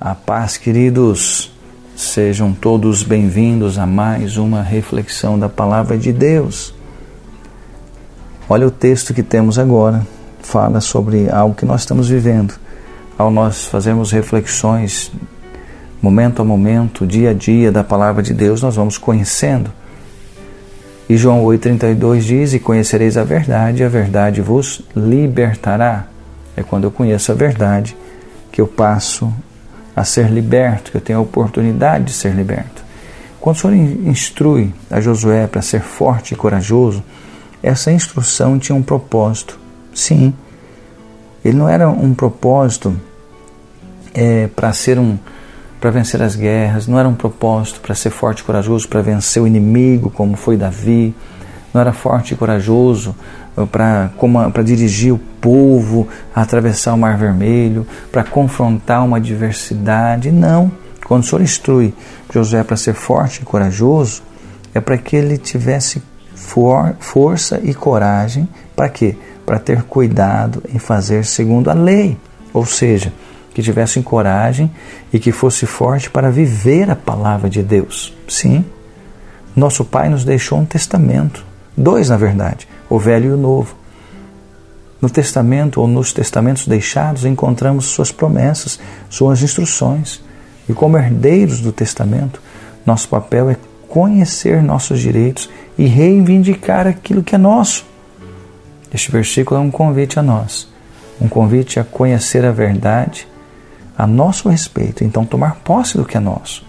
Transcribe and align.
A 0.00 0.14
paz, 0.14 0.56
queridos, 0.56 1.52
sejam 1.96 2.52
todos 2.52 3.04
bem-vindos 3.04 3.78
a 3.78 3.86
mais 3.86 4.36
uma 4.36 4.60
reflexão 4.60 5.38
da 5.38 5.48
Palavra 5.48 5.96
de 5.96 6.12
Deus. 6.12 6.74
Olha 8.48 8.66
o 8.66 8.72
texto 8.72 9.14
que 9.14 9.22
temos 9.22 9.58
agora, 9.58 10.04
fala 10.42 10.80
sobre 10.80 11.30
algo 11.30 11.54
que 11.54 11.64
nós 11.64 11.82
estamos 11.82 12.08
vivendo. 12.08 12.54
Ao 13.16 13.30
nós 13.30 13.66
fazermos 13.66 14.10
reflexões, 14.10 15.12
momento 16.02 16.42
a 16.42 16.44
momento, 16.44 17.06
dia 17.06 17.30
a 17.30 17.34
dia 17.34 17.70
da 17.70 17.84
Palavra 17.84 18.22
de 18.22 18.34
Deus, 18.34 18.60
nós 18.60 18.74
vamos 18.74 18.98
conhecendo. 18.98 19.70
E 21.08 21.16
João 21.16 21.44
8,32 21.44 22.20
diz: 22.20 22.52
E 22.52 22.58
conhecereis 22.58 23.16
a 23.16 23.22
verdade, 23.22 23.82
e 23.82 23.84
a 23.86 23.88
verdade 23.88 24.42
vos 24.42 24.82
libertará. 24.94 26.06
É 26.56 26.62
quando 26.62 26.84
eu 26.84 26.90
conheço 26.90 27.30
a 27.30 27.34
verdade 27.34 27.96
que 28.50 28.60
eu 28.60 28.66
passo 28.66 29.32
a 29.94 30.04
ser 30.04 30.30
liberto, 30.30 30.90
que 30.90 30.96
eu 30.96 31.00
tenho 31.00 31.18
a 31.18 31.22
oportunidade 31.22 32.04
de 32.04 32.12
ser 32.12 32.34
liberto. 32.34 32.82
Quando 33.40 33.56
o 33.56 33.58
Senhor 33.58 33.74
instrui 33.74 34.72
a 34.90 35.00
Josué 35.00 35.46
para 35.46 35.60
ser 35.60 35.82
forte 35.82 36.32
e 36.32 36.36
corajoso, 36.36 37.02
essa 37.62 37.92
instrução 37.92 38.58
tinha 38.58 38.74
um 38.74 38.82
propósito. 38.82 39.58
Sim, 39.94 40.34
ele 41.44 41.56
não 41.56 41.68
era 41.68 41.88
um 41.88 42.14
propósito 42.14 42.96
é, 44.14 44.48
para 44.48 44.72
ser 44.72 44.98
um 44.98 45.18
para 45.80 45.90
vencer 45.90 46.22
as 46.22 46.34
guerras, 46.34 46.86
não 46.86 46.98
era 46.98 47.06
um 47.06 47.14
propósito 47.14 47.78
para 47.82 47.94
ser 47.94 48.08
forte 48.08 48.38
e 48.38 48.42
corajoso 48.42 48.88
para 48.88 49.02
vencer 49.02 49.42
o 49.42 49.46
inimigo, 49.46 50.08
como 50.08 50.34
foi 50.34 50.56
Davi, 50.56 51.14
não 51.74 51.80
era 51.80 51.92
forte 51.92 52.32
e 52.32 52.36
corajoso 52.36 53.14
para 53.70 54.62
dirigir 54.64 55.12
o 55.12 55.18
povo 55.18 56.08
a 56.34 56.42
atravessar 56.42 56.94
o 56.94 56.98
Mar 56.98 57.18
Vermelho, 57.18 57.86
para 58.10 58.22
confrontar 58.22 59.04
uma 59.04 59.16
adversidade. 59.16 60.30
Não. 60.30 60.70
Quando 61.04 61.24
o 61.24 61.26
Senhor 61.26 61.42
instrui 61.42 61.92
José 62.32 62.62
para 62.62 62.76
ser 62.76 62.94
forte 62.94 63.42
e 63.42 63.44
corajoso, 63.44 64.22
é 64.72 64.80
para 64.80 64.96
que 64.96 65.16
ele 65.16 65.36
tivesse 65.36 66.02
for, 66.34 66.94
força 67.00 67.60
e 67.62 67.74
coragem. 67.74 68.48
Para 68.74 68.88
quê? 68.88 69.16
Para 69.44 69.58
ter 69.58 69.82
cuidado 69.82 70.62
em 70.72 70.78
fazer 70.78 71.26
segundo 71.26 71.68
a 71.68 71.74
lei. 71.74 72.16
Ou 72.52 72.64
seja, 72.64 73.12
que 73.52 73.62
tivesse 73.62 74.00
coragem 74.02 74.70
e 75.12 75.18
que 75.18 75.30
fosse 75.30 75.66
forte 75.66 76.08
para 76.08 76.30
viver 76.30 76.90
a 76.90 76.96
palavra 76.96 77.50
de 77.50 77.62
Deus. 77.62 78.16
Sim, 78.28 78.64
nosso 79.54 79.84
Pai 79.84 80.08
nos 80.08 80.24
deixou 80.24 80.58
um 80.58 80.64
testamento, 80.64 81.44
dois 81.76 82.08
na 82.08 82.16
verdade 82.16 82.68
o 82.88 82.98
Velho 82.98 83.30
e 83.30 83.32
o 83.32 83.36
Novo. 83.36 83.74
No 85.00 85.10
Testamento 85.10 85.80
ou 85.80 85.88
nos 85.88 86.12
testamentos 86.12 86.66
deixados 86.66 87.24
encontramos 87.24 87.86
suas 87.86 88.10
promessas, 88.10 88.78
suas 89.10 89.42
instruções. 89.42 90.22
E 90.68 90.72
como 90.72 90.96
herdeiros 90.96 91.60
do 91.60 91.72
Testamento, 91.72 92.40
nosso 92.86 93.08
papel 93.08 93.50
é 93.50 93.56
conhecer 93.88 94.62
nossos 94.62 95.00
direitos 95.00 95.50
e 95.76 95.86
reivindicar 95.86 96.86
aquilo 96.86 97.22
que 97.22 97.34
é 97.34 97.38
nosso. 97.38 97.84
Este 98.92 99.10
versículo 99.10 99.60
é 99.60 99.62
um 99.62 99.70
convite 99.70 100.18
a 100.18 100.22
nós, 100.22 100.68
um 101.20 101.28
convite 101.28 101.78
a 101.80 101.84
conhecer 101.84 102.44
a 102.44 102.52
verdade 102.52 103.26
a 103.96 104.06
nosso 104.06 104.48
respeito, 104.48 105.04
então 105.04 105.24
tomar 105.24 105.56
posse 105.56 105.96
do 105.96 106.04
que 106.04 106.16
é 106.16 106.20
nosso. 106.20 106.64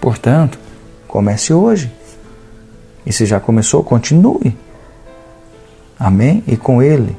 Portanto, 0.00 0.58
comece 1.08 1.52
hoje. 1.52 1.90
E 3.06 3.12
se 3.12 3.24
já 3.24 3.38
começou, 3.38 3.84
continue. 3.84 4.56
Amém? 5.98 6.42
E 6.46 6.56
com 6.56 6.82
Ele 6.82 7.16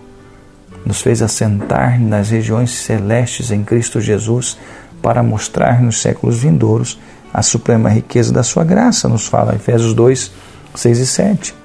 nos 0.86 1.02
fez 1.02 1.22
assentar 1.22 2.00
nas 2.00 2.30
regiões 2.30 2.72
celestes 2.72 3.52
em 3.52 3.64
Cristo 3.64 4.00
Jesus 4.00 4.58
para 5.02 5.24
mostrar 5.24 5.82
nos 5.82 6.02
séculos 6.02 6.40
vindouros 6.40 7.00
a 7.34 7.42
suprema 7.42 7.90
riqueza 7.90 8.32
da 8.32 8.44
Sua 8.44 8.64
graça, 8.64 9.08
nos 9.08 9.28
fala 9.28 9.56
Efésios 9.56 9.94
2, 9.94 10.32
6 10.76 11.00
e 11.00 11.08
7. 11.08 11.56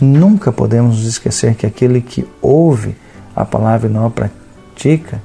Nunca 0.00 0.50
podemos 0.50 0.96
nos 0.96 1.06
esquecer 1.06 1.54
que 1.54 1.66
aquele 1.66 2.00
que 2.00 2.26
ouve 2.40 2.96
a 3.36 3.44
palavra 3.44 3.88
e 3.88 3.92
não 3.92 4.06
a 4.06 4.10
pratica 4.10 5.20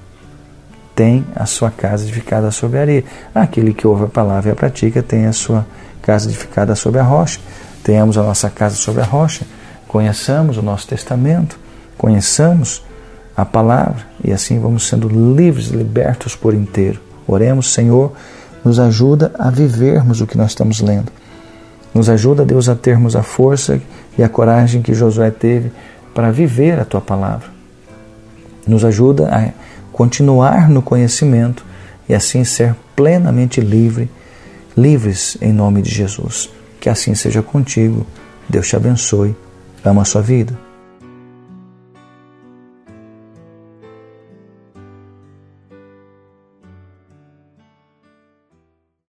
tem 0.95 1.25
a 1.35 1.45
sua 1.45 1.71
casa 1.71 2.03
edificada 2.03 2.51
sobre 2.51 2.77
a 2.77 2.81
areia. 2.81 3.03
Aquele 3.33 3.73
que 3.73 3.87
ouve 3.87 4.05
a 4.05 4.07
palavra 4.07 4.49
e 4.49 4.51
a 4.51 4.55
pratica 4.55 5.01
tem 5.01 5.25
a 5.25 5.33
sua 5.33 5.65
casa 6.01 6.27
edificada 6.27 6.75
sobre 6.75 6.99
a 6.99 7.03
rocha. 7.03 7.39
Tenhamos 7.87 8.17
a 8.17 8.21
nossa 8.21 8.49
casa 8.49 8.75
sobre 8.75 9.01
a 9.01 9.05
rocha 9.05 9.45
conheçamos 9.87 10.57
o 10.57 10.61
nosso 10.61 10.85
testamento, 10.87 11.57
conheçamos 11.97 12.83
a 13.37 13.45
palavra 13.45 14.05
e 14.21 14.33
assim 14.33 14.59
vamos 14.59 14.85
sendo 14.87 15.07
livres, 15.07 15.67
libertos 15.67 16.35
por 16.35 16.53
inteiro. 16.53 16.99
Oremos, 17.25 17.71
Senhor, 17.73 18.11
nos 18.61 18.77
ajuda 18.77 19.31
a 19.39 19.49
vivermos 19.49 20.19
o 20.19 20.27
que 20.27 20.37
nós 20.37 20.51
estamos 20.51 20.81
lendo. 20.81 21.11
Nos 21.93 22.09
ajuda, 22.09 22.45
Deus, 22.45 22.67
a 22.67 22.75
termos 22.75 23.15
a 23.15 23.23
força 23.23 23.79
e 24.17 24.23
a 24.23 24.27
coragem 24.27 24.81
que 24.81 24.93
Josué 24.93 25.31
teve 25.31 25.71
para 26.13 26.29
viver 26.29 26.79
a 26.79 26.83
tua 26.83 26.99
palavra. 26.99 27.47
Nos 28.67 28.83
ajuda 28.83 29.29
a 29.33 29.49
continuar 29.93 30.69
no 30.69 30.81
conhecimento 30.81 31.65
e 32.09 32.13
assim 32.13 32.43
ser 32.43 32.75
plenamente 32.93 33.61
livre, 33.61 34.11
livres 34.75 35.37
em 35.41 35.53
nome 35.53 35.81
de 35.81 35.89
Jesus. 35.89 36.56
Que 36.87 36.91
assim 36.91 37.13
seja 37.13 37.43
contigo. 37.43 38.07
Deus 38.47 38.65
te 38.65 38.77
abençoe 38.77 39.35
ama 39.83 40.03
a 40.03 40.05
sua 40.05 40.21
vida. 40.21 40.57